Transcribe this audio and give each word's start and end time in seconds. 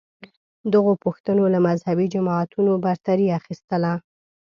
دغو 0.73 0.93
پوښتنو 1.03 1.43
له 1.53 1.59
مذهبې 1.67 2.05
جماعتونو 2.15 2.71
برتري 2.85 3.27
اخیستله 3.39 3.93